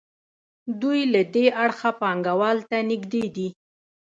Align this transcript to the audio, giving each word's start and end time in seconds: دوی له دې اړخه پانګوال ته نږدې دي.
دوی 0.81 1.01
له 1.13 1.21
دې 1.33 1.45
اړخه 1.63 1.91
پانګوال 1.99 2.57
ته 2.69 2.77
نږدې 2.89 3.25
دي. 3.35 3.47